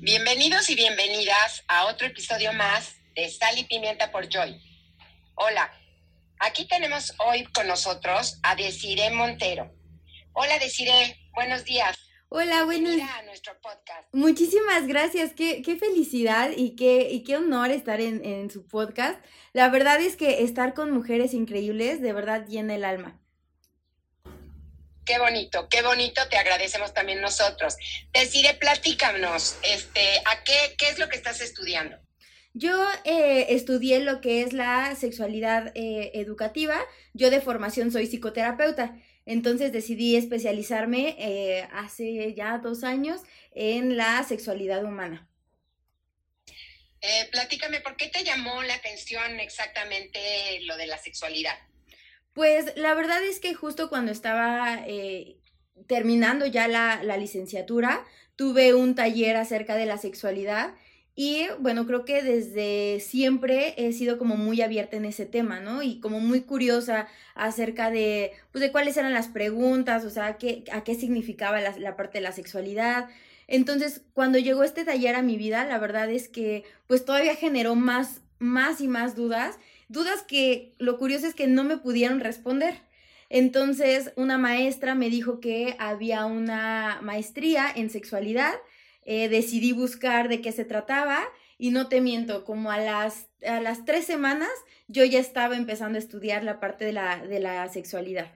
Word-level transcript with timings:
Bienvenidos 0.00 0.70
y 0.70 0.76
bienvenidas 0.76 1.64
a 1.66 1.86
otro 1.86 2.06
episodio 2.06 2.52
más 2.52 2.94
de 3.16 3.28
Sal 3.28 3.58
y 3.58 3.64
Pimienta 3.64 4.12
por 4.12 4.28
Joy. 4.28 4.56
Hola, 5.34 5.72
aquí 6.38 6.68
tenemos 6.68 7.12
hoy 7.18 7.44
con 7.52 7.66
nosotros 7.66 8.38
a 8.44 8.54
Desiree 8.54 9.10
Montero. 9.10 9.72
Hola 10.34 10.56
Desiree, 10.60 11.18
buenos 11.34 11.64
días. 11.64 11.98
Hola, 12.28 12.64
buenos 12.64 12.94
días. 12.94 13.10
a 13.10 13.22
nuestro 13.24 13.60
podcast. 13.60 14.08
Muchísimas 14.12 14.86
gracias, 14.86 15.32
qué, 15.32 15.62
qué 15.62 15.74
felicidad 15.74 16.52
y 16.56 16.76
qué, 16.76 17.08
y 17.10 17.24
qué 17.24 17.36
honor 17.36 17.72
estar 17.72 18.00
en, 18.00 18.24
en 18.24 18.50
su 18.50 18.68
podcast. 18.68 19.18
La 19.52 19.68
verdad 19.68 20.00
es 20.00 20.16
que 20.16 20.44
estar 20.44 20.74
con 20.74 20.92
mujeres 20.92 21.34
increíbles 21.34 22.00
de 22.00 22.12
verdad 22.12 22.46
llena 22.46 22.76
el 22.76 22.84
alma. 22.84 23.20
Qué 25.08 25.18
bonito, 25.18 25.66
qué 25.70 25.80
bonito, 25.80 26.20
te 26.28 26.36
agradecemos 26.36 26.92
también 26.92 27.22
nosotros. 27.22 27.78
Decide, 28.12 28.52
platícanos, 28.52 29.56
este, 29.62 30.18
¿a 30.26 30.44
qué, 30.44 30.74
qué 30.76 30.90
es 30.90 30.98
lo 30.98 31.08
que 31.08 31.16
estás 31.16 31.40
estudiando? 31.40 31.96
Yo 32.52 32.86
eh, 33.04 33.46
estudié 33.54 34.00
lo 34.00 34.20
que 34.20 34.42
es 34.42 34.52
la 34.52 34.94
sexualidad 34.96 35.72
eh, 35.74 36.10
educativa. 36.12 36.78
Yo 37.14 37.30
de 37.30 37.40
formación 37.40 37.90
soy 37.90 38.06
psicoterapeuta. 38.06 38.98
Entonces 39.24 39.72
decidí 39.72 40.14
especializarme 40.14 41.16
eh, 41.18 41.66
hace 41.72 42.34
ya 42.34 42.58
dos 42.58 42.84
años 42.84 43.22
en 43.52 43.96
la 43.96 44.22
sexualidad 44.24 44.84
humana. 44.84 45.26
platícame, 47.32 47.80
¿por 47.80 47.96
qué 47.96 48.08
te 48.08 48.24
llamó 48.24 48.62
la 48.62 48.74
atención 48.74 49.40
exactamente 49.40 50.60
lo 50.64 50.76
de 50.76 50.86
la 50.86 50.98
sexualidad? 50.98 51.58
Pues 52.38 52.76
la 52.76 52.94
verdad 52.94 53.20
es 53.24 53.40
que 53.40 53.52
justo 53.52 53.88
cuando 53.88 54.12
estaba 54.12 54.78
eh, 54.86 55.38
terminando 55.88 56.46
ya 56.46 56.68
la, 56.68 57.02
la 57.02 57.16
licenciatura, 57.16 58.04
tuve 58.36 58.74
un 58.74 58.94
taller 58.94 59.34
acerca 59.34 59.74
de 59.74 59.86
la 59.86 59.98
sexualidad 59.98 60.76
y 61.16 61.48
bueno, 61.58 61.84
creo 61.84 62.04
que 62.04 62.22
desde 62.22 63.00
siempre 63.00 63.74
he 63.76 63.92
sido 63.92 64.18
como 64.18 64.36
muy 64.36 64.62
abierta 64.62 64.96
en 64.96 65.04
ese 65.04 65.26
tema, 65.26 65.58
¿no? 65.58 65.82
Y 65.82 65.98
como 65.98 66.20
muy 66.20 66.42
curiosa 66.42 67.08
acerca 67.34 67.90
de, 67.90 68.30
pues, 68.52 68.62
de 68.62 68.70
cuáles 68.70 68.96
eran 68.96 69.14
las 69.14 69.26
preguntas, 69.26 70.04
o 70.04 70.10
sea, 70.10 70.36
qué, 70.36 70.62
a 70.70 70.84
qué 70.84 70.94
significaba 70.94 71.60
la, 71.60 71.76
la, 71.76 71.96
parte 71.96 72.18
de 72.18 72.22
la 72.22 72.30
sexualidad. 72.30 73.08
Entonces, 73.48 74.02
cuando 74.12 74.38
llegó 74.38 74.62
este 74.62 74.84
taller 74.84 75.16
a 75.16 75.22
mi 75.22 75.36
vida, 75.36 75.66
la 75.66 75.80
verdad 75.80 76.08
es 76.08 76.28
que, 76.28 76.62
pues, 76.86 77.04
todavía 77.04 77.34
generó 77.34 77.74
más, 77.74 78.20
más 78.38 78.80
y 78.80 78.86
más 78.86 79.16
dudas 79.16 79.58
dudas 79.88 80.22
que 80.22 80.74
lo 80.78 80.98
curioso 80.98 81.26
es 81.26 81.34
que 81.34 81.46
no 81.46 81.64
me 81.64 81.78
pudieron 81.78 82.20
responder. 82.20 82.80
Entonces, 83.30 84.12
una 84.16 84.38
maestra 84.38 84.94
me 84.94 85.10
dijo 85.10 85.40
que 85.40 85.76
había 85.78 86.24
una 86.24 87.00
maestría 87.02 87.70
en 87.74 87.90
sexualidad, 87.90 88.54
eh, 89.04 89.28
decidí 89.28 89.72
buscar 89.72 90.28
de 90.28 90.40
qué 90.40 90.52
se 90.52 90.64
trataba 90.64 91.26
y 91.58 91.70
no 91.70 91.88
te 91.88 92.00
miento, 92.00 92.44
como 92.44 92.70
a 92.70 92.78
las, 92.78 93.26
a 93.46 93.60
las 93.60 93.84
tres 93.84 94.06
semanas 94.06 94.50
yo 94.86 95.04
ya 95.04 95.18
estaba 95.18 95.56
empezando 95.56 95.96
a 95.96 96.00
estudiar 96.00 96.44
la 96.44 96.60
parte 96.60 96.84
de 96.84 96.92
la, 96.92 97.18
de 97.18 97.40
la 97.40 97.68
sexualidad. 97.68 98.32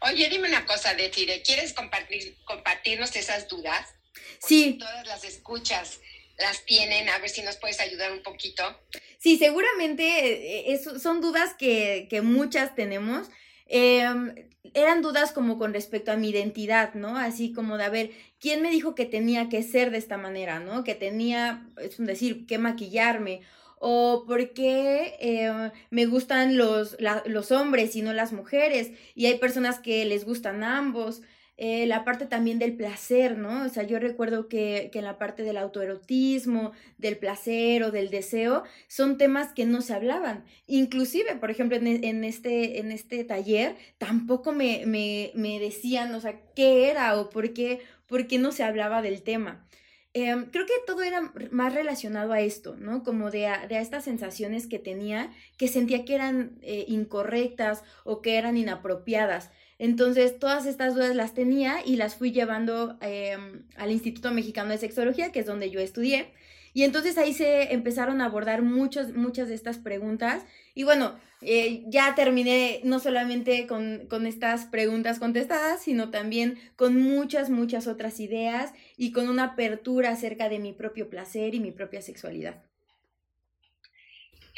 Oye, 0.00 0.28
dime 0.28 0.48
una 0.48 0.66
cosa, 0.66 0.94
Detire, 0.94 1.42
¿quieres 1.42 1.72
compartir, 1.72 2.36
compartirnos 2.44 3.14
esas 3.16 3.48
dudas? 3.48 3.94
sí. 4.40 4.76
todas 4.78 5.06
las 5.06 5.24
escuchas 5.24 6.00
las 6.38 6.64
tienen, 6.64 7.08
a 7.08 7.18
ver 7.18 7.30
si 7.30 7.42
nos 7.42 7.56
puedes 7.56 7.80
ayudar 7.80 8.12
un 8.12 8.22
poquito. 8.22 8.62
Sí, 9.18 9.38
seguramente 9.38 10.72
eh, 10.72 10.78
son 10.78 11.20
dudas 11.20 11.54
que, 11.54 12.06
que 12.10 12.22
muchas 12.22 12.74
tenemos. 12.74 13.28
Eh, 13.66 14.06
eran 14.74 15.02
dudas 15.02 15.32
como 15.32 15.58
con 15.58 15.72
respecto 15.72 16.12
a 16.12 16.16
mi 16.16 16.30
identidad, 16.30 16.94
¿no? 16.94 17.16
Así 17.16 17.52
como 17.52 17.78
de, 17.78 17.84
a 17.84 17.88
ver, 17.88 18.10
¿quién 18.38 18.62
me 18.62 18.70
dijo 18.70 18.94
que 18.94 19.06
tenía 19.06 19.48
que 19.48 19.62
ser 19.62 19.90
de 19.90 19.98
esta 19.98 20.18
manera, 20.18 20.60
¿no? 20.60 20.84
Que 20.84 20.94
tenía, 20.94 21.66
es 21.78 21.96
decir, 21.98 22.46
que 22.46 22.58
maquillarme. 22.58 23.40
O 23.78 24.24
por 24.26 24.52
qué 24.54 25.16
eh, 25.20 25.70
me 25.90 26.06
gustan 26.06 26.56
los, 26.56 26.96
la, 26.98 27.22
los 27.26 27.52
hombres 27.52 27.94
y 27.94 28.02
no 28.02 28.12
las 28.12 28.32
mujeres. 28.32 28.90
Y 29.14 29.26
hay 29.26 29.38
personas 29.38 29.78
que 29.78 30.04
les 30.04 30.24
gustan 30.24 30.64
ambos. 30.64 31.22
Eh, 31.58 31.86
la 31.86 32.04
parte 32.04 32.26
también 32.26 32.58
del 32.58 32.76
placer, 32.76 33.38
¿no? 33.38 33.64
O 33.64 33.68
sea, 33.70 33.82
yo 33.82 33.98
recuerdo 33.98 34.46
que, 34.46 34.90
que, 34.92 34.98
en 34.98 35.06
la 35.06 35.16
parte 35.16 35.42
del 35.42 35.56
autoerotismo, 35.56 36.72
del 36.98 37.16
placer 37.16 37.82
o 37.82 37.90
del 37.90 38.10
deseo, 38.10 38.64
son 38.88 39.16
temas 39.16 39.54
que 39.54 39.64
no 39.64 39.80
se 39.80 39.94
hablaban. 39.94 40.44
Inclusive, 40.66 41.36
por 41.36 41.50
ejemplo, 41.50 41.78
en, 41.78 41.86
en 41.86 42.24
este, 42.24 42.78
en 42.78 42.92
este 42.92 43.24
taller, 43.24 43.74
tampoco 43.96 44.52
me, 44.52 44.84
me, 44.84 45.32
me, 45.34 45.58
decían, 45.58 46.14
o 46.14 46.20
sea, 46.20 46.38
qué 46.54 46.90
era 46.90 47.18
o 47.18 47.30
por 47.30 47.54
qué, 47.54 47.80
por 48.06 48.26
qué 48.26 48.38
no 48.38 48.52
se 48.52 48.62
hablaba 48.62 49.00
del 49.00 49.22
tema. 49.22 49.66
Eh, 50.12 50.34
creo 50.50 50.66
que 50.66 50.72
todo 50.86 51.02
era 51.02 51.32
más 51.50 51.74
relacionado 51.74 52.32
a 52.32 52.40
esto, 52.40 52.76
¿no? 52.76 53.02
Como 53.02 53.30
de 53.30 53.46
a, 53.48 53.66
de 53.66 53.78
estas 53.80 54.04
sensaciones 54.04 54.66
que 54.66 54.78
tenía, 54.78 55.30
que 55.56 55.68
sentía 55.68 56.04
que 56.04 56.14
eran 56.14 56.58
eh, 56.62 56.84
incorrectas 56.88 57.82
o 58.04 58.22
que 58.22 58.36
eran 58.36 58.56
inapropiadas. 58.56 59.50
Entonces, 59.78 60.38
todas 60.38 60.66
estas 60.66 60.94
dudas 60.94 61.14
las 61.14 61.34
tenía 61.34 61.84
y 61.84 61.96
las 61.96 62.14
fui 62.14 62.32
llevando 62.32 62.96
eh, 63.00 63.36
al 63.76 63.90
Instituto 63.90 64.32
Mexicano 64.32 64.70
de 64.70 64.78
Sexología, 64.78 65.32
que 65.32 65.40
es 65.40 65.46
donde 65.46 65.70
yo 65.70 65.80
estudié. 65.80 66.32
Y 66.72 66.82
entonces 66.82 67.16
ahí 67.16 67.32
se 67.32 67.72
empezaron 67.72 68.20
a 68.20 68.26
abordar 68.26 68.60
muchos, 68.60 69.14
muchas 69.14 69.48
de 69.48 69.54
estas 69.54 69.78
preguntas. 69.78 70.44
Y 70.74 70.84
bueno, 70.84 71.14
eh, 71.40 71.84
ya 71.86 72.14
terminé 72.14 72.80
no 72.84 72.98
solamente 72.98 73.66
con, 73.66 74.06
con 74.08 74.26
estas 74.26 74.66
preguntas 74.66 75.18
contestadas, 75.18 75.82
sino 75.82 76.10
también 76.10 76.58
con 76.76 77.00
muchas, 77.00 77.48
muchas 77.48 77.86
otras 77.86 78.20
ideas 78.20 78.74
y 78.98 79.12
con 79.12 79.30
una 79.30 79.44
apertura 79.44 80.10
acerca 80.10 80.50
de 80.50 80.58
mi 80.58 80.74
propio 80.74 81.08
placer 81.08 81.54
y 81.54 81.60
mi 81.60 81.72
propia 81.72 82.02
sexualidad. 82.02 82.62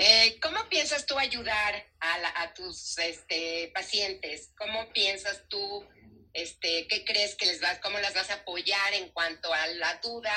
Eh, 0.01 0.39
¿Cómo 0.41 0.69
piensas 0.69 1.07
tú 1.07 1.19
ayudar 1.19 1.85
a, 1.99 2.19
la, 2.19 2.33
a 2.43 2.55
tus 2.55 2.97
este, 2.99 3.73
pacientes? 3.75 4.53
¿Cómo 4.57 4.93
piensas 4.93 5.43
tú, 5.49 5.85
este, 6.33 6.87
qué 6.87 7.05
crees 7.05 7.35
que 7.35 7.47
les 7.47 7.61
vas, 7.61 7.81
cómo 7.81 7.99
las 7.99 8.15
vas 8.15 8.31
a 8.31 8.35
apoyar 8.35 8.95
en 8.95 9.09
cuanto 9.09 9.53
a 9.53 9.67
la 9.67 9.97
duda 9.97 10.33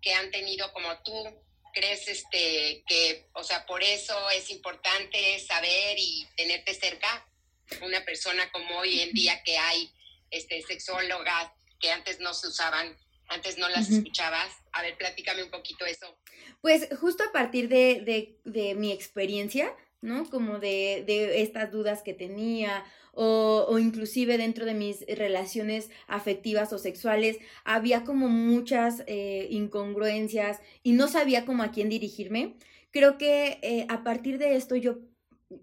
que 0.00 0.14
han 0.14 0.30
tenido 0.30 0.72
como 0.72 0.96
tú? 1.02 1.42
¿Crees 1.74 2.06
este, 2.06 2.84
que, 2.86 3.28
o 3.32 3.42
sea, 3.42 3.66
por 3.66 3.82
eso 3.82 4.30
es 4.30 4.48
importante 4.50 5.40
saber 5.40 5.96
y 5.98 6.28
tenerte 6.36 6.72
cerca? 6.72 7.26
Una 7.82 8.04
persona 8.04 8.48
como 8.52 8.78
hoy 8.78 9.00
en 9.00 9.12
día 9.12 9.42
que 9.42 9.58
hay 9.58 9.92
este, 10.30 10.62
sexólogas 10.62 11.50
que 11.80 11.90
antes 11.90 12.20
no 12.20 12.32
se 12.32 12.46
usaban, 12.46 12.96
antes 13.30 13.58
no 13.58 13.68
las 13.68 13.88
uh 13.88 13.92
-huh. 13.92 13.98
escuchabas. 13.98 14.50
A 14.72 14.82
ver, 14.82 14.96
platícame 14.98 15.42
un 15.42 15.50
poquito 15.50 15.86
eso. 15.86 16.06
Pues 16.60 16.88
justo 17.00 17.24
a 17.24 17.32
partir 17.32 17.68
de, 17.68 18.02
de, 18.04 18.38
de 18.44 18.74
mi 18.74 18.92
experiencia, 18.92 19.74
¿no? 20.02 20.28
Como 20.28 20.58
de, 20.58 21.04
de, 21.06 21.42
estas 21.42 21.70
dudas 21.70 22.02
que 22.02 22.14
tenía 22.14 22.84
o, 23.12 23.66
o, 23.68 23.78
inclusive 23.78 24.38
dentro 24.38 24.64
de 24.64 24.74
mis 24.74 25.04
relaciones 25.06 25.90
afectivas 26.06 26.72
o 26.72 26.78
sexuales, 26.78 27.38
había 27.64 28.04
como 28.04 28.28
muchas 28.28 29.02
eh, 29.06 29.48
incongruencias 29.50 30.60
y 30.82 30.92
no 30.92 31.08
sabía 31.08 31.44
cómo 31.44 31.62
a 31.62 31.70
quién 31.70 31.88
dirigirme. 31.88 32.56
Creo 32.90 33.18
que 33.18 33.58
eh, 33.62 33.86
a 33.88 34.02
partir 34.04 34.38
de 34.38 34.56
esto 34.56 34.76
yo 34.76 35.00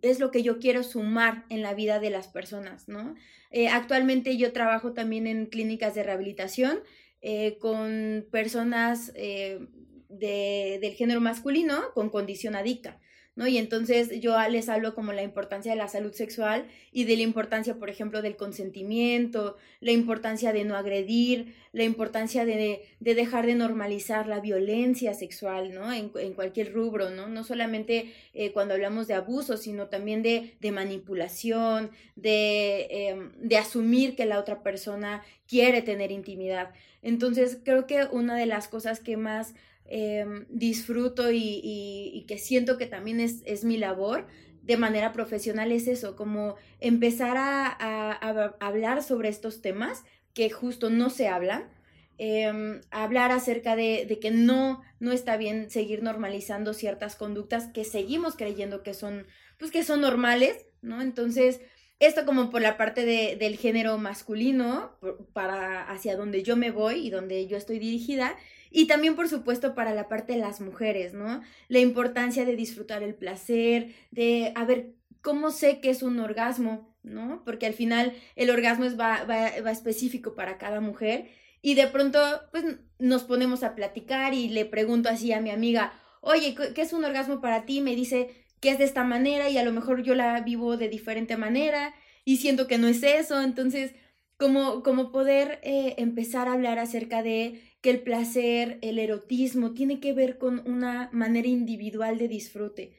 es 0.01 0.19
lo 0.19 0.31
que 0.31 0.43
yo 0.43 0.59
quiero 0.59 0.83
sumar 0.83 1.45
en 1.49 1.61
la 1.61 1.73
vida 1.73 1.99
de 1.99 2.09
las 2.09 2.27
personas, 2.27 2.87
¿no? 2.87 3.15
Eh, 3.51 3.69
actualmente 3.69 4.35
yo 4.37 4.51
trabajo 4.51 4.93
también 4.93 5.27
en 5.27 5.45
clínicas 5.45 5.95
de 5.95 6.03
rehabilitación 6.03 6.81
eh, 7.21 7.57
con 7.59 8.25
personas 8.31 9.11
eh, 9.15 9.67
de, 10.09 10.79
del 10.81 10.93
género 10.93 11.21
masculino 11.21 11.91
con 11.93 12.09
condición 12.09 12.55
adicta. 12.55 12.99
Y 13.45 13.59
entonces 13.59 14.19
yo 14.19 14.35
les 14.49 14.69
hablo 14.69 14.95
como 14.95 15.13
la 15.13 15.21
importancia 15.21 15.71
de 15.71 15.77
la 15.77 15.87
salud 15.87 16.13
sexual 16.13 16.65
y 16.91 17.03
de 17.03 17.17
la 17.17 17.21
importancia, 17.21 17.75
por 17.75 17.89
ejemplo, 17.89 18.23
del 18.23 18.35
consentimiento, 18.35 19.57
la 19.79 19.91
importancia 19.91 20.53
de 20.53 20.63
no 20.63 20.75
agredir, 20.75 21.53
la 21.73 21.83
importancia 21.83 22.45
de, 22.45 22.81
de 22.99 23.13
dejar 23.13 23.45
de 23.45 23.53
normalizar 23.53 24.25
la 24.25 24.39
violencia 24.39 25.13
sexual, 25.13 25.75
¿no? 25.75 25.93
En, 25.93 26.11
en 26.15 26.33
cualquier 26.33 26.73
rubro, 26.73 27.11
¿no? 27.11 27.27
No 27.27 27.43
solamente 27.43 28.13
eh, 28.33 28.51
cuando 28.53 28.73
hablamos 28.73 29.07
de 29.07 29.13
abuso, 29.13 29.57
sino 29.57 29.87
también 29.87 30.23
de, 30.23 30.55
de 30.59 30.71
manipulación, 30.71 31.91
de, 32.15 32.87
eh, 32.89 33.29
de 33.37 33.57
asumir 33.57 34.15
que 34.15 34.25
la 34.25 34.39
otra 34.39 34.63
persona 34.63 35.21
quiere 35.47 35.81
tener 35.83 36.11
intimidad. 36.11 36.73
Entonces, 37.03 37.59
creo 37.63 37.85
que 37.85 38.05
una 38.11 38.35
de 38.35 38.47
las 38.47 38.67
cosas 38.67 38.99
que 38.99 39.17
más 39.17 39.53
eh, 39.89 40.45
disfruto 40.49 41.31
y, 41.31 42.25
que 42.27 42.37
siento 42.37 42.77
que 42.77 42.87
también 42.87 43.19
es, 43.19 43.63
mi 43.63 43.77
labor 43.77 44.27
de 44.61 44.77
manera 44.77 45.13
profesional 45.13 45.71
es 45.71 45.87
eso, 45.87 46.15
como 46.15 46.55
empezar 46.79 47.37
a, 47.37 48.51
hablar 48.59 49.01
sobre 49.01 49.29
estos 49.29 49.61
temas 49.61 50.03
que 50.33 50.49
justo 50.49 50.89
no 50.89 51.09
se 51.09 51.29
hablan, 51.29 51.69
eh, 52.17 52.81
hablar 52.91 53.31
acerca 53.31 53.75
de, 53.75 54.05
de, 54.07 54.19
que 54.19 54.31
no, 54.31 54.81
no 54.99 55.11
está 55.11 55.37
bien 55.37 55.69
seguir 55.69 56.03
normalizando 56.03 56.73
ciertas 56.73 57.15
conductas 57.15 57.67
que 57.67 57.85
seguimos 57.85 58.35
creyendo 58.35 58.83
que 58.83 58.93
son, 58.93 59.25
pues 59.57 59.71
que 59.71 59.83
son 59.83 60.01
normales, 60.01 60.65
¿no? 60.81 61.01
Entonces, 61.01 61.61
Esto 61.99 62.25
como 62.25 62.51
por 62.51 62.61
la 62.61 62.77
parte 62.77 63.05
de, 63.05 63.37
del 63.37 63.57
género 63.57 63.97
masculino, 63.97 64.91
para 65.33 65.89
hacia 65.89 66.15
donde 66.15 66.43
yo 66.43 66.55
me 66.55 66.69
voy 66.69 67.07
y 67.07 67.09
donde 67.09 67.47
yo 67.47 67.57
estoy 67.57 67.79
dirigida. 67.79 68.35
Y 68.69 68.85
también, 68.85 69.15
por 69.15 69.27
supuesto, 69.29 69.73
para 69.73 69.95
la 69.95 70.07
parte 70.07 70.33
de 70.33 70.39
las 70.39 70.61
mujeres, 70.61 71.13
¿no? 71.13 71.41
La 71.69 71.79
importancia 71.79 72.45
de 72.45 72.55
disfrutar 72.55 73.01
el 73.01 73.15
placer, 73.15 73.95
de, 74.11 74.51
a 74.55 74.65
ver, 74.65 74.93
¿cómo 75.21 75.51
sé 75.51 75.79
que 75.79 75.89
es 75.89 76.03
un 76.03 76.19
orgasmo? 76.19 76.95
¿No? 77.03 77.41
Porque 77.45 77.65
al 77.65 77.73
final 77.73 78.13
el 78.35 78.49
orgasmo 78.49 78.85
es 78.85 78.99
va, 78.99 79.23
va, 79.23 79.47
específico 79.71 80.35
para 80.35 80.57
cada 80.57 80.81
mujer. 80.81 81.29
Y 81.61 81.75
de 81.75 81.87
pronto, 81.87 82.19
pues 82.51 82.65
nos 82.99 83.23
ponemos 83.23 83.63
a 83.63 83.73
platicar 83.73 84.33
y 84.33 84.49
le 84.49 84.65
pregunto 84.65 85.09
así 85.09 85.31
a 85.31 85.41
mi 85.41 85.49
amiga, 85.49 85.93
oye, 86.21 86.55
¿qué 86.75 86.81
es 86.81 86.93
un 86.93 87.05
orgasmo 87.05 87.41
para 87.41 87.65
ti? 87.65 87.81
Me 87.81 87.95
dice 87.95 88.45
que 88.59 88.69
es 88.71 88.77
de 88.77 88.85
esta 88.85 89.03
manera 89.03 89.49
y 89.49 89.57
a 89.57 89.63
lo 89.63 89.71
mejor 89.71 90.03
yo 90.03 90.15
la 90.15 90.39
vivo 90.41 90.77
de 90.77 90.89
diferente 90.89 91.37
manera 91.37 91.93
y 92.25 92.37
siento 92.37 92.67
que 92.67 92.77
no 92.77 92.87
es 92.87 93.03
eso. 93.03 93.41
Entonces, 93.41 93.93
como, 94.37 94.83
como 94.83 95.11
poder 95.11 95.59
eh, 95.63 95.95
empezar 95.97 96.47
a 96.47 96.53
hablar 96.53 96.79
acerca 96.79 97.23
de 97.23 97.61
que 97.81 97.89
el 97.89 98.01
placer, 98.01 98.79
el 98.81 98.99
erotismo, 98.99 99.73
tiene 99.73 99.99
que 99.99 100.13
ver 100.13 100.37
con 100.37 100.67
una 100.67 101.09
manera 101.11 101.47
individual 101.47 102.17
de 102.17 102.27
disfrute. 102.27 102.93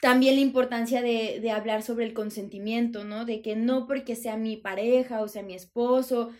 También 0.00 0.36
la 0.36 0.42
importancia 0.42 1.02
de, 1.02 1.40
de 1.40 1.50
hablar 1.50 1.82
sobre 1.82 2.04
el 2.04 2.12
consentimiento, 2.12 3.04
¿no? 3.04 3.24
De 3.24 3.42
que 3.42 3.56
no 3.56 3.86
porque 3.86 4.14
sea 4.14 4.36
mi 4.36 4.56
pareja 4.56 5.22
o 5.22 5.28
sea 5.28 5.42
mi 5.42 5.54
esposo, 5.54 6.30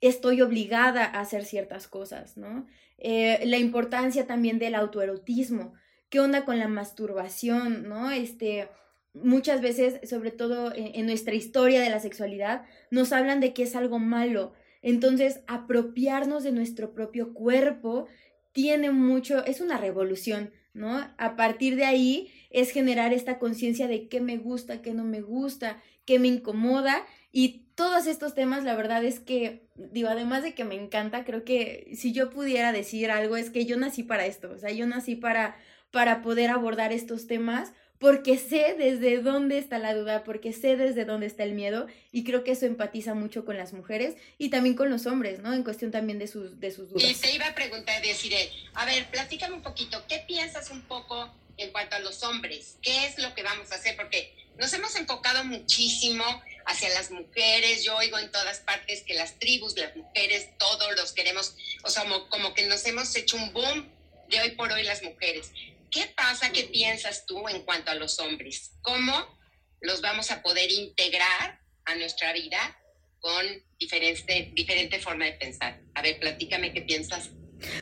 estoy 0.00 0.40
obligada 0.40 1.04
a 1.04 1.20
hacer 1.20 1.44
ciertas 1.44 1.88
cosas, 1.88 2.36
¿no? 2.36 2.66
Eh, 2.98 3.40
la 3.46 3.58
importancia 3.58 4.26
también 4.26 4.58
del 4.58 4.74
autoerotismo. 4.74 5.74
¿Qué 6.10 6.18
onda 6.18 6.44
con 6.44 6.58
la 6.58 6.66
masturbación, 6.66 7.88
no? 7.88 8.10
Este, 8.10 8.68
muchas 9.14 9.60
veces, 9.60 10.08
sobre 10.08 10.32
todo 10.32 10.72
en, 10.74 11.06
nuestra 11.06 11.34
historia 11.34 11.80
de 11.80 11.88
la 11.88 12.00
sexualidad, 12.00 12.66
nos 12.90 13.12
hablan 13.12 13.38
de 13.38 13.52
que 13.54 13.62
es 13.62 13.76
algo 13.76 14.00
malo. 14.00 14.52
Entonces, 14.82 15.40
apropiarnos 15.46 16.42
de 16.42 16.50
nuestro 16.50 16.94
propio 16.94 17.32
cuerpo 17.32 18.06
tiene 18.52 18.90
mucho, 18.90 19.44
es 19.44 19.60
una 19.60 19.78
revolución, 19.78 20.50
¿no? 20.74 21.08
A 21.16 21.36
partir 21.36 21.76
de 21.76 21.84
ahí 21.84 22.32
es 22.50 22.70
generar 22.70 23.12
esta 23.12 23.38
conciencia 23.38 23.86
de 23.86 24.08
qué 24.08 24.20
me 24.20 24.36
gusta, 24.36 24.82
qué 24.82 24.92
no 24.92 25.04
me 25.04 25.20
gusta, 25.20 25.80
qué 26.04 26.18
me 26.18 26.26
incomoda 26.26 27.06
y 27.32 27.66
todos 27.76 28.06
estos 28.06 28.34
temas, 28.34 28.64
la 28.64 28.74
verdad 28.74 29.04
es 29.04 29.20
que, 29.20 29.68
digo, 29.76 30.08
además 30.08 30.42
de 30.42 30.52
que 30.52 30.64
me 30.64 30.74
encanta, 30.74 31.24
creo 31.24 31.44
que 31.44 31.90
si 31.94 32.12
yo 32.12 32.28
pudiera 32.30 32.72
decir 32.72 33.10
algo 33.10 33.36
es 33.36 33.50
que 33.50 33.64
yo 33.64 33.76
nací 33.76 34.02
para 34.02 34.26
esto, 34.26 34.50
o 34.50 34.58
sea, 34.58 34.70
yo 34.70 34.86
nací 34.86 35.14
para, 35.16 35.56
para 35.90 36.22
poder 36.22 36.50
abordar 36.50 36.92
estos 36.92 37.26
temas 37.26 37.72
porque 38.00 38.38
sé 38.38 38.74
desde 38.78 39.18
dónde 39.18 39.58
está 39.58 39.78
la 39.78 39.94
duda, 39.94 40.24
porque 40.24 40.54
sé 40.54 40.76
desde 40.76 41.04
dónde 41.04 41.26
está 41.26 41.42
el 41.42 41.52
miedo 41.52 41.86
y 42.12 42.24
creo 42.24 42.44
que 42.44 42.52
eso 42.52 42.64
empatiza 42.64 43.12
mucho 43.12 43.44
con 43.44 43.58
las 43.58 43.74
mujeres 43.74 44.14
y 44.38 44.48
también 44.48 44.74
con 44.74 44.88
los 44.88 45.04
hombres, 45.04 45.40
¿no? 45.40 45.52
En 45.52 45.62
cuestión 45.62 45.90
también 45.90 46.18
de 46.18 46.26
sus, 46.26 46.58
de 46.58 46.70
sus 46.70 46.88
dudas. 46.88 47.04
Y 47.04 47.14
te 47.14 47.34
iba 47.34 47.46
a 47.46 47.54
preguntar, 47.54 48.00
decir, 48.00 48.32
a 48.72 48.86
ver, 48.86 49.06
platícame 49.10 49.54
un 49.54 49.62
poquito, 49.62 50.02
¿qué 50.08 50.24
piensas 50.26 50.70
un 50.70 50.80
poco 50.80 51.30
en 51.58 51.70
cuanto 51.72 51.96
a 51.96 51.98
los 51.98 52.22
hombres? 52.22 52.78
¿Qué 52.80 53.04
es 53.04 53.18
lo 53.18 53.34
que 53.34 53.42
vamos 53.42 53.70
a 53.70 53.74
hacer? 53.74 53.96
Porque 53.96 54.34
nos 54.56 54.72
hemos 54.72 54.96
enfocado 54.96 55.44
muchísimo 55.44 56.24
hacia 56.64 56.88
las 56.90 57.10
mujeres. 57.10 57.84
Yo 57.84 57.96
oigo 57.98 58.18
en 58.18 58.30
todas 58.30 58.60
partes 58.60 59.02
que 59.02 59.12
las 59.12 59.38
tribus, 59.38 59.76
las 59.76 59.94
mujeres, 59.94 60.48
todos 60.58 60.96
los 60.96 61.12
queremos, 61.12 61.54
o 61.82 61.90
sea, 61.90 62.04
como, 62.30 62.54
que 62.54 62.66
nos 62.66 62.84
hemos 62.86 63.14
hecho 63.14 63.36
un 63.36 63.52
boom 63.52 63.88
de 64.30 64.40
hoy 64.40 64.50
por 64.52 64.72
hoy 64.72 64.84
las 64.84 65.02
mujeres. 65.02 65.50
¿Qué 65.90 66.12
pasa? 66.16 66.52
¿Qué 66.52 66.64
piensas 66.64 67.26
tú 67.26 67.48
en 67.48 67.62
cuanto 67.62 67.90
a 67.90 67.94
los 67.94 68.18
hombres? 68.20 68.72
¿Cómo 68.82 69.12
los 69.80 70.00
vamos 70.00 70.30
a 70.30 70.42
poder 70.42 70.70
integrar 70.70 71.60
a 71.84 71.94
nuestra 71.96 72.32
vida 72.32 72.78
con 73.18 73.44
diferente, 73.78 74.52
diferente 74.54 75.00
forma 75.00 75.24
de 75.24 75.32
pensar? 75.32 75.80
A 75.94 76.02
ver, 76.02 76.20
platícame 76.20 76.72
qué 76.72 76.82
piensas. 76.82 77.30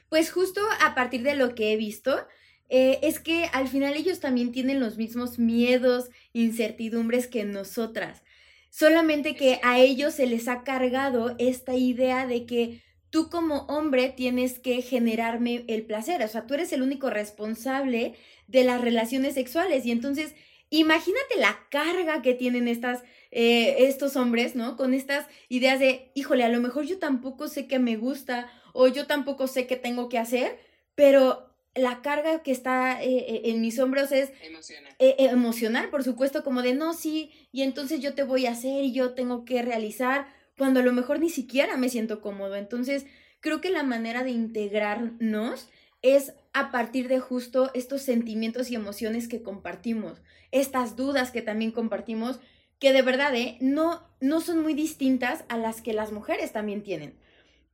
Pues 0.09 0.33
justo 0.33 0.61
a 0.81 0.95
partir 0.95 1.23
de 1.23 1.35
lo 1.35 1.55
que 1.55 1.73
he 1.73 1.77
visto, 1.77 2.27
eh, 2.71 2.99
es 3.03 3.21
que 3.21 3.45
al 3.53 3.69
final 3.69 3.95
ellos 3.95 4.21
también 4.21 4.53
tienen 4.53 4.81
los 4.81 4.97
mismos 4.97 5.39
miedos, 5.39 6.09
incertidumbres 6.33 7.27
que 7.27 7.45
nosotras. 7.45 8.23
Solamente 8.71 9.35
que 9.35 9.61
a 9.63 9.79
ellos 9.79 10.15
se 10.15 10.27
les 10.27 10.49
ha 10.49 10.63
cargado 10.63 11.35
esta 11.39 11.75
idea 11.75 12.27
de 12.27 12.47
que 12.47 12.83
tú 13.11 13.31
como 13.31 13.63
hombre 13.63 14.09
tienes 14.11 14.59
que 14.59 14.83
generarme 14.83 15.65
el 15.69 15.83
placer, 15.83 16.23
o 16.23 16.29
sea, 16.29 16.47
tú 16.47 16.55
eres 16.55 16.73
el 16.73 16.83
único 16.83 17.11
responsable 17.11 18.15
de 18.47 18.65
las 18.65 18.81
relaciones 18.81 19.35
sexuales 19.35 19.85
y 19.87 19.91
entonces 19.91 20.35
imagínate 20.71 21.37
la 21.39 21.59
carga 21.71 22.23
que 22.23 22.35
tienen 22.35 22.69
estas, 22.69 23.03
eh, 23.31 23.87
estos 23.87 24.17
hombres, 24.17 24.55
¿no? 24.55 24.77
Con 24.77 24.95
estas 24.95 25.27
ideas 25.49 25.81
de, 25.81 26.11
híjole, 26.15 26.45
a 26.45 26.49
lo 26.49 26.61
mejor 26.61 26.85
yo 26.85 26.99
tampoco 26.99 27.49
sé 27.49 27.67
qué 27.67 27.79
me 27.79 27.97
gusta 27.97 28.51
o 28.73 28.89
yo 28.89 29.07
tampoco 29.07 29.47
sé 29.47 29.67
qué 29.67 29.77
tengo 29.77 30.09
que 30.09 30.19
hacer, 30.19 30.59
pero 30.95 31.49
la 31.79 32.03
carga 32.03 32.43
que 32.43 32.53
está 32.53 33.03
eh, 33.03 33.19
eh, 33.19 33.41
en 33.47 33.61
mis 33.61 33.79
hombros 33.79 34.13
es 34.13 34.33
emocional. 34.43 34.95
Eh, 34.99 35.15
emocional, 35.19 35.91
por 35.91 36.05
supuesto, 36.05 36.43
como 36.45 36.63
de 36.63 36.75
no, 36.75 36.93
sí, 36.93 37.31
y 37.53 37.63
entonces 37.63 38.01
yo 38.01 38.15
te 38.15 38.25
voy 38.25 38.47
a 38.47 38.53
hacer 38.53 38.85
y 38.85 38.93
yo 38.93 39.15
tengo 39.15 39.45
que 39.45 39.63
realizar, 39.63 40.27
cuando 40.59 40.81
a 40.81 40.83
lo 40.83 40.93
mejor 40.93 41.21
ni 41.21 41.31
siquiera 41.31 41.77
me 41.77 41.89
siento 41.89 42.21
cómodo. 42.21 42.57
Entonces, 42.57 43.07
creo 43.41 43.61
que 43.61 43.71
la 43.71 43.83
manera 43.83 44.25
de 44.25 44.31
integrarnos 44.31 45.71
es 46.03 46.35
a 46.53 46.71
partir 46.71 47.09
de 47.09 47.21
justo 47.21 47.71
estos 47.75 48.03
sentimientos 48.03 48.71
y 48.71 48.75
emociones 48.75 49.29
que 49.29 49.43
compartimos, 49.43 50.21
estas 50.51 50.97
dudas 50.97 51.31
que 51.31 51.43
también 51.43 51.73
compartimos, 51.73 52.41
que 52.79 52.93
de 52.93 53.03
verdad 53.03 53.33
no, 53.61 54.07
no 54.21 54.41
son 54.41 54.63
muy 54.63 54.75
distintas 54.75 55.45
a 55.49 55.57
las 55.57 55.81
que 55.81 55.93
las 55.93 56.13
mujeres 56.13 56.53
también 56.53 56.83
tienen 56.83 57.15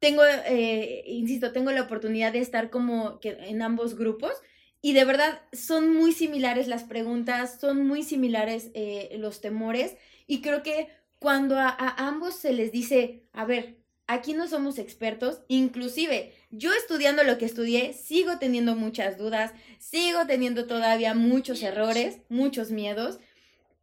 tengo, 0.05 0.23
eh, 0.27 1.03
insisto, 1.07 1.53
tengo 1.53 1.71
la 1.71 1.81
oportunidad 1.81 2.35
de 2.35 2.41
estar 2.41 2.69
como 2.69 3.21
que 3.21 3.39
en 3.49 3.63
ambos 3.63 3.97
grupos 3.97 4.33
y 4.83 4.93
de 4.93 5.07
verdad 5.07 5.41
son 5.55 5.95
muy 5.95 6.13
similares 6.13 6.69
las 6.69 6.85
preguntas, 6.85 7.59
son 7.59 7.87
muy 7.87 8.03
similares 8.03 8.71
eh, 8.75 9.17
los 9.19 9.41
temores 9.41 9.97
y 10.27 10.43
creo 10.43 10.63
que 10.63 10.89
cuando 11.25 11.59
a, 11.59 11.75
ambos 11.97 12.37
se 12.37 12.53
les 12.53 12.71
dice, 12.71 13.23
a 13.32 13.47
ver, 13.47 13.79
aquí 14.06 14.35
no 14.35 14.47
somos 14.47 14.79
expertos, 14.79 15.41
inclusive 15.49 16.35
yo 16.50 16.71
estudiando 16.75 17.25
lo 17.25 17.38
que 17.38 17.47
estudié, 17.47 17.94
sigo 17.94 18.38
teniendo 18.38 18.76
muchas 18.76 19.17
dudas, 19.17 19.55
sigo 19.79 20.26
teniendo 20.26 20.67
todavía 20.67 21.15
muchos 21.15 21.62
errores, 21.62 22.19
muchos 22.29 22.71
miedos. 22.71 23.21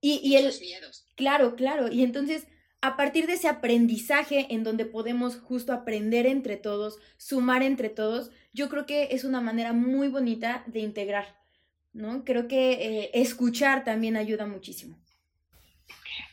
Y, 0.01 0.19
y 0.23 0.35
el... 0.35 0.53
Miedos. 0.59 1.07
Claro, 1.15 1.55
claro. 1.55 1.91
Y 1.91 2.03
entonces 2.03 2.45
a 2.79 2.95
partir 2.95 3.25
de 3.25 3.33
ese 3.33 3.47
aprendizaje 3.47 4.45
en 4.51 4.63
donde 4.63 4.85
podemos 4.85 5.37
justo 5.37 5.73
aprender 5.73 6.27
entre 6.27 6.57
todos, 6.57 6.99
sumar 7.17 7.63
entre 7.63 7.89
todos, 7.89 8.29
yo 8.53 8.69
creo 8.69 8.85
que 8.85 9.07
es 9.13 9.23
una 9.23 9.41
manera 9.41 9.73
muy 9.73 10.09
bonita 10.09 10.63
de 10.67 10.81
integrar, 10.81 11.41
¿no? 11.91 12.23
Creo 12.23 12.47
que 12.47 12.73
eh, 12.73 13.11
escuchar 13.15 13.83
también 13.83 14.15
ayuda 14.15 14.45
muchísimo. 14.45 15.01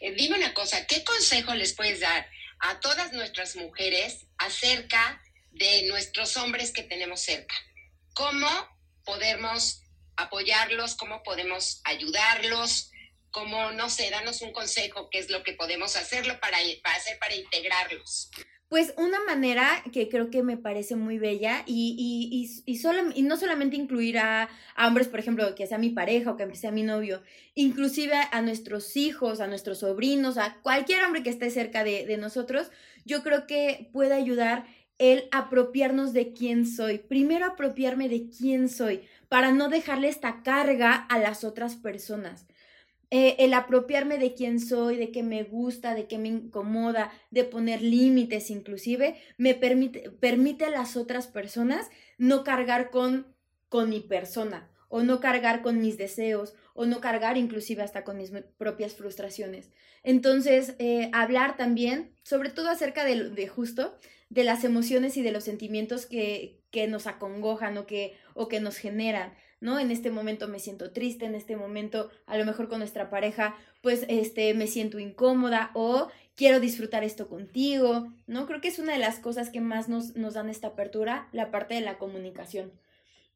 Eh, 0.00 0.12
dime 0.12 0.36
una 0.36 0.54
cosa, 0.54 0.86
¿qué 0.86 1.04
consejo 1.04 1.54
les 1.54 1.74
puedes 1.74 2.00
dar 2.00 2.28
a 2.60 2.80
todas 2.80 3.12
nuestras 3.12 3.56
mujeres 3.56 4.26
acerca 4.38 5.22
de 5.52 5.86
nuestros 5.88 6.36
hombres 6.36 6.72
que 6.72 6.82
tenemos 6.82 7.20
cerca? 7.20 7.54
¿Cómo 8.14 8.48
podemos 9.04 9.82
apoyarlos? 10.16 10.94
¿Cómo 10.94 11.22
podemos 11.22 11.80
ayudarlos? 11.84 12.90
como, 13.30 13.70
no 13.72 13.90
sé, 13.90 14.10
danos 14.10 14.42
un 14.42 14.52
consejo, 14.52 15.08
qué 15.10 15.18
es 15.18 15.30
lo 15.30 15.42
que 15.42 15.52
podemos 15.52 15.96
hacerlo 15.96 16.40
para, 16.40 16.58
para 16.82 16.96
hacer 16.96 17.18
para 17.18 17.34
integrarlos. 17.34 18.30
Pues 18.68 18.92
una 18.98 19.18
manera 19.24 19.66
que 19.92 20.10
creo 20.10 20.28
que 20.28 20.42
me 20.42 20.58
parece 20.58 20.94
muy 20.94 21.18
bella 21.18 21.62
y, 21.64 21.94
y, 21.98 22.70
y, 22.70 22.80
y 23.14 23.22
no 23.22 23.36
solamente 23.38 23.76
incluir 23.76 24.18
a, 24.18 24.50
hombres, 24.76 25.08
por 25.08 25.20
ejemplo, 25.20 25.54
que 25.54 25.66
sea 25.66 25.78
mi 25.78 25.88
pareja 25.88 26.32
o 26.32 26.36
que 26.36 26.54
sea 26.54 26.70
mi 26.70 26.82
novio, 26.82 27.22
inclusive 27.54 28.14
a 28.30 28.42
nuestros 28.42 28.96
hijos, 28.96 29.40
a 29.40 29.46
nuestros 29.46 29.78
sobrinos, 29.78 30.36
a 30.36 30.58
cualquier 30.62 31.02
hombre 31.02 31.22
que 31.22 31.30
esté 31.30 31.50
cerca 31.50 31.82
de, 31.82 32.04
de 32.04 32.18
nosotros, 32.18 32.70
yo 33.06 33.22
creo 33.22 33.46
que 33.46 33.88
puede 33.92 34.12
ayudar 34.12 34.66
el 34.98 35.28
apropiarnos 35.30 36.12
de 36.12 36.32
quién 36.32 36.66
soy. 36.66 36.98
Primero 36.98 37.46
apropiarme 37.46 38.08
de 38.08 38.28
quién 38.28 38.68
soy 38.68 39.08
para 39.28 39.52
no 39.52 39.68
dejarle 39.68 40.08
esta 40.08 40.42
carga 40.42 40.94
a 40.94 41.18
las 41.18 41.44
otras 41.44 41.76
personas. 41.76 42.47
Eh, 43.10 43.36
el 43.38 43.54
apropiarme 43.54 44.18
de 44.18 44.34
quién 44.34 44.60
soy, 44.60 44.96
de 44.96 45.10
qué 45.10 45.22
me 45.22 45.42
gusta, 45.42 45.94
de 45.94 46.06
qué 46.06 46.18
me 46.18 46.28
incomoda, 46.28 47.10
de 47.30 47.44
poner 47.44 47.80
límites 47.80 48.50
inclusive, 48.50 49.16
me 49.38 49.54
permite, 49.54 50.10
permite 50.10 50.66
a 50.66 50.70
las 50.70 50.96
otras 50.96 51.26
personas 51.26 51.88
no 52.18 52.44
cargar 52.44 52.90
con, 52.90 53.34
con 53.70 53.88
mi 53.88 54.00
persona 54.00 54.70
o 54.88 55.02
no 55.02 55.20
cargar 55.20 55.62
con 55.62 55.80
mis 55.80 55.96
deseos 55.96 56.54
o 56.74 56.84
no 56.86 57.00
cargar 57.00 57.36
inclusive 57.36 57.82
hasta 57.82 58.04
con 58.04 58.18
mis 58.18 58.30
propias 58.58 58.94
frustraciones. 58.94 59.70
Entonces, 60.02 60.74
eh, 60.78 61.10
hablar 61.12 61.56
también, 61.56 62.14
sobre 62.22 62.50
todo 62.50 62.68
acerca 62.68 63.04
de, 63.04 63.30
de, 63.30 63.48
justo, 63.48 63.96
de 64.28 64.44
las 64.44 64.64
emociones 64.64 65.16
y 65.16 65.22
de 65.22 65.32
los 65.32 65.44
sentimientos 65.44 66.06
que, 66.06 66.62
que 66.70 66.86
nos 66.86 67.06
acongojan 67.06 67.76
o 67.78 67.86
que, 67.86 68.14
o 68.34 68.48
que 68.48 68.60
nos 68.60 68.76
generan, 68.76 69.34
¿no? 69.60 69.78
En 69.78 69.90
este 69.90 70.10
momento 70.10 70.48
me 70.48 70.58
siento 70.58 70.92
triste, 70.92 71.24
en 71.24 71.34
este 71.34 71.56
momento 71.56 72.10
a 72.26 72.36
lo 72.36 72.44
mejor 72.44 72.68
con 72.68 72.78
nuestra 72.78 73.10
pareja, 73.10 73.56
pues 73.82 74.04
este, 74.08 74.54
me 74.54 74.66
siento 74.66 74.98
incómoda 74.98 75.70
o 75.74 76.08
quiero 76.36 76.60
disfrutar 76.60 77.04
esto 77.04 77.28
contigo, 77.28 78.12
¿no? 78.26 78.46
Creo 78.46 78.60
que 78.60 78.68
es 78.68 78.78
una 78.78 78.92
de 78.92 78.98
las 78.98 79.18
cosas 79.18 79.50
que 79.50 79.60
más 79.60 79.88
nos, 79.88 80.16
nos 80.16 80.34
dan 80.34 80.48
esta 80.48 80.68
apertura, 80.68 81.28
la 81.32 81.50
parte 81.50 81.74
de 81.74 81.80
la 81.80 81.98
comunicación. 81.98 82.72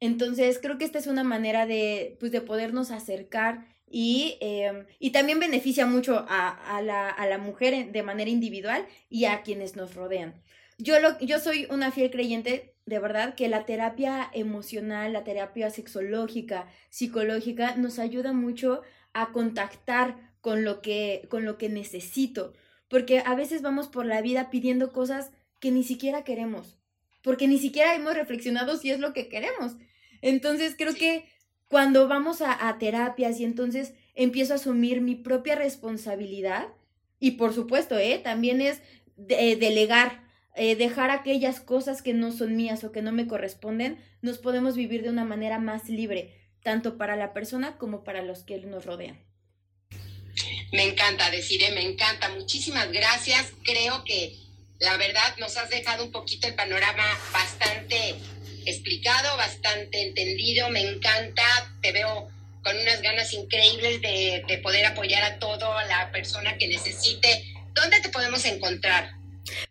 Entonces, 0.00 0.58
creo 0.60 0.78
que 0.78 0.84
esta 0.84 0.98
es 0.98 1.06
una 1.06 1.24
manera 1.24 1.66
de, 1.66 2.16
pues, 2.18 2.32
de 2.32 2.40
podernos 2.40 2.90
acercar 2.90 3.66
y, 3.88 4.36
em, 4.40 4.86
y 4.98 5.10
también 5.10 5.38
beneficia 5.38 5.86
mucho 5.86 6.24
a, 6.28 6.48
a, 6.48 6.82
la, 6.82 7.08
a, 7.08 7.26
la, 7.26 7.38
mujer 7.38 7.92
de 7.92 8.02
manera 8.02 8.30
individual 8.30 8.86
y 9.10 9.26
a 9.26 9.42
quienes 9.42 9.76
nos 9.76 9.94
rodean. 9.94 10.42
Yo, 10.82 10.98
lo, 10.98 11.16
yo 11.20 11.38
soy 11.38 11.68
una 11.70 11.92
fiel 11.92 12.10
creyente, 12.10 12.74
de 12.86 12.98
verdad, 12.98 13.36
que 13.36 13.48
la 13.48 13.64
terapia 13.66 14.28
emocional, 14.34 15.12
la 15.12 15.22
terapia 15.22 15.70
sexológica, 15.70 16.66
psicológica, 16.90 17.76
nos 17.76 18.00
ayuda 18.00 18.32
mucho 18.32 18.82
a 19.12 19.30
contactar 19.30 20.16
con 20.40 20.64
lo 20.64 20.82
que, 20.82 21.28
con 21.30 21.44
lo 21.44 21.56
que 21.56 21.68
necesito, 21.68 22.52
porque 22.88 23.22
a 23.24 23.36
veces 23.36 23.62
vamos 23.62 23.86
por 23.86 24.06
la 24.06 24.20
vida 24.22 24.50
pidiendo 24.50 24.92
cosas 24.92 25.30
que 25.60 25.70
ni 25.70 25.84
siquiera 25.84 26.24
queremos, 26.24 26.78
porque 27.22 27.46
ni 27.46 27.58
siquiera 27.58 27.94
hemos 27.94 28.14
reflexionado 28.14 28.76
si 28.76 28.90
es 28.90 28.98
lo 28.98 29.12
que 29.12 29.28
queremos. 29.28 29.76
Entonces 30.20 30.74
creo 30.76 30.94
que 30.94 31.26
cuando 31.68 32.08
vamos 32.08 32.42
a, 32.42 32.76
terapias 32.80 33.38
y 33.38 33.44
entonces 33.44 33.94
empiezo 34.16 34.54
a 34.54 34.56
asumir 34.56 35.00
mi 35.00 35.14
propia 35.14 35.54
responsabilidad, 35.54 36.66
y 37.20 37.32
por 37.32 37.54
supuesto, 37.54 37.96
¿eh? 37.96 38.20
también 38.22 38.60
es 38.60 38.82
de, 39.16 39.54
delegar, 39.54 40.21
eh, 40.54 40.76
dejar 40.76 41.10
aquellas 41.10 41.60
cosas 41.60 42.02
que 42.02 42.12
no 42.12 42.32
son 42.32 42.56
mías 42.56 42.84
o 42.84 42.92
que 42.92 43.02
no 43.02 43.12
me 43.12 43.26
corresponden, 43.26 43.98
nos 44.20 44.38
podemos 44.38 44.76
vivir 44.76 45.02
de 45.02 45.08
una 45.08 45.24
manera 45.24 45.58
más 45.58 45.88
libre, 45.88 46.38
tanto 46.62 46.98
para 46.98 47.16
la 47.16 47.32
persona 47.32 47.78
como 47.78 48.04
para 48.04 48.22
los 48.22 48.42
que 48.44 48.58
nos 48.58 48.84
rodean. 48.84 49.24
Me 50.72 50.84
encanta, 50.84 51.30
deciré, 51.30 51.70
me 51.72 51.82
encanta. 51.82 52.30
Muchísimas 52.30 52.90
gracias. 52.90 53.52
Creo 53.62 54.04
que 54.04 54.34
la 54.78 54.96
verdad 54.96 55.36
nos 55.38 55.56
has 55.56 55.70
dejado 55.70 56.04
un 56.04 56.12
poquito 56.12 56.48
el 56.48 56.54
panorama 56.54 57.04
bastante 57.32 58.16
explicado, 58.64 59.36
bastante 59.36 60.02
entendido, 60.02 60.70
me 60.70 60.80
encanta, 60.80 61.42
te 61.82 61.92
veo 61.92 62.30
con 62.62 62.76
unas 62.76 63.02
ganas 63.02 63.32
increíbles 63.32 64.00
de, 64.00 64.44
de 64.46 64.58
poder 64.58 64.86
apoyar 64.86 65.22
a 65.24 65.38
toda 65.38 65.84
la 65.86 66.10
persona 66.12 66.56
que 66.58 66.68
necesite. 66.68 67.44
¿Dónde 67.74 68.00
te 68.00 68.08
podemos 68.08 68.44
encontrar? 68.44 69.21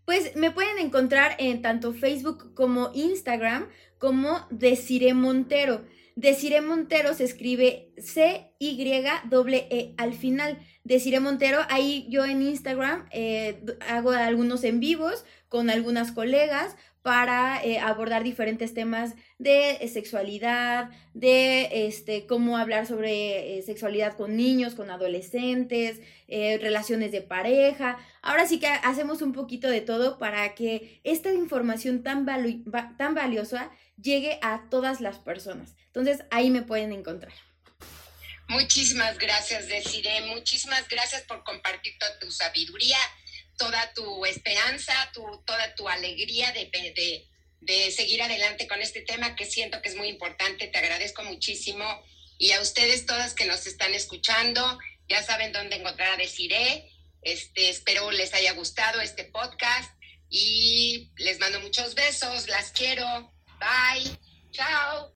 Pues 0.06 0.36
me 0.36 0.52
pueden 0.52 0.78
encontrar 0.80 1.36
en 1.38 1.62
tanto 1.62 1.94
Facebook 1.94 2.54
como 2.54 2.92
Instagram 2.94 3.68
como 3.98 4.48
Desire 4.50 5.14
Montero. 5.14 5.86
Desire 6.16 6.62
Montero 6.62 7.14
se 7.14 7.24
escribe 7.24 7.94
C-Y-E 7.98 9.94
al 9.98 10.14
final. 10.14 10.60
Desire 10.84 11.20
Montero, 11.20 11.60
ahí 11.70 12.08
yo 12.10 12.26
en 12.26 12.42
Instagram 12.42 13.08
eh, 13.12 13.64
hago 13.88 14.12
algunos 14.12 14.64
en 14.64 14.80
vivos 14.80 15.26
con 15.48 15.70
algunas 15.70 16.12
colegas 16.12 16.76
para 17.02 17.64
eh, 17.64 17.80
abordar 17.80 18.24
diferentes 18.24 18.74
temas 18.74 19.16
de 19.40 19.72
eh, 19.72 19.88
sexualidad, 19.88 20.90
de 21.14 21.88
este, 21.88 22.28
cómo 22.28 22.58
hablar 22.58 22.86
sobre 22.86 23.58
eh, 23.58 23.62
sexualidad 23.64 24.16
con 24.16 24.38
niños, 24.38 24.76
con 24.76 24.92
adolescentes, 24.92 26.00
relaciones 26.28 27.12
de 27.12 27.22
pareja. 27.22 27.98
Ahora 28.22 28.48
sí 28.48 28.58
que 28.58 28.68
hacemos 28.68 29.22
un 29.22 29.34
poquito 29.34 29.68
de 29.68 29.82
todo 29.82 30.18
para 30.18 30.56
que 30.56 31.02
esta 31.04 31.34
información 31.34 32.04
tan, 32.04 32.26
tan 32.98 33.16
valiosa 33.16 33.70
llegue 34.02 34.40
a 34.42 34.70
todas 34.70 35.02
las 35.02 35.20
personas. 35.20 35.76
Entonces 35.88 36.24
ahí 36.32 36.50
me 36.50 36.62
pueden 36.62 36.94
encontrar. 36.94 37.34
Muchísimas 38.48 39.18
gracias, 39.18 39.68
Desiree. 39.68 40.22
Muchísimas 40.34 40.88
gracias 40.88 41.24
por 41.24 41.44
compartir 41.44 41.98
toda 42.00 42.20
tu 42.20 42.32
sabiduría 42.32 42.98
toda 43.62 43.94
tu 43.94 44.26
esperanza, 44.26 44.94
tu, 45.14 45.22
toda 45.46 45.76
tu 45.76 45.88
alegría 45.88 46.52
de, 46.52 46.66
de, 46.72 47.28
de, 47.60 47.92
seguir 47.92 48.24
adelante 48.24 48.68
con 48.68 48.82
este 48.82 49.02
tema 49.02 49.36
que 49.36 49.46
siento 49.46 49.84
que 49.84 49.90
es 49.90 49.96
muy 49.96 50.08
importante. 50.08 50.68
Te 50.68 50.80
agradezco 50.80 51.22
muchísimo. 51.24 51.86
Y 52.40 52.54
a 52.54 52.62
ustedes 52.62 53.06
todas 53.06 53.36
que 53.36 53.46
nos 53.46 53.68
están 53.68 53.94
escuchando, 53.94 54.80
ya 55.08 55.22
saben 55.22 55.52
dónde 55.52 55.76
encontrar 55.76 56.14
a 56.14 56.18
Desiree. 56.18 56.92
Este, 57.22 57.70
espero 57.70 58.10
les 58.10 58.34
haya 58.34 58.54
gustado 58.54 59.00
este 59.00 59.26
podcast 59.26 59.92
y 60.28 61.12
les 61.18 61.38
mando 61.38 61.60
muchos 61.60 61.94
besos. 61.94 62.48
Las 62.48 62.72
quiero. 62.72 63.32
Bye. 63.60 64.18
Chao. 64.52 65.08